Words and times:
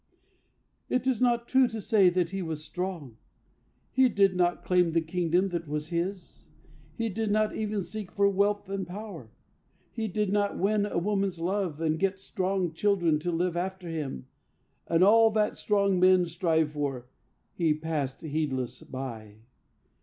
"It 0.89 1.05
is 1.05 1.21
not 1.21 1.47
true 1.47 1.67
to 1.67 1.79
say 1.79 2.09
that 2.09 2.31
he 2.31 2.41
was 2.41 2.63
strong. 2.65 3.17
He 3.91 4.09
did 4.09 4.35
not 4.35 4.63
claim 4.65 4.93
the 4.93 5.01
kingdom 5.01 5.49
that 5.49 5.67
was 5.67 5.89
his, 5.89 6.47
He 6.95 7.07
did 7.07 7.29
not 7.29 7.55
even 7.55 7.81
seek 7.81 8.11
for 8.11 8.27
wealth 8.27 8.67
and 8.67 8.87
power, 8.87 9.29
He 9.91 10.07
did 10.07 10.33
not 10.33 10.57
win 10.57 10.87
a 10.87 10.97
woman's 10.97 11.37
love 11.37 11.79
and 11.79 11.99
get 11.99 12.19
Strong 12.19 12.73
children 12.73 13.19
to 13.19 13.31
live 13.31 13.55
after 13.55 13.89
him, 13.89 14.25
and 14.87 15.03
all 15.03 15.29
That 15.29 15.55
strong 15.55 15.99
men 15.99 16.25
strive 16.25 16.71
for 16.71 17.05
he 17.53 17.71
passed 17.75 18.23
heedless 18.23 18.81
by. 18.81 19.35